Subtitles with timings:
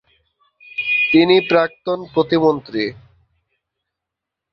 [1.11, 2.83] তিনি প্রাক্তন প্রতিমন্ত্রী।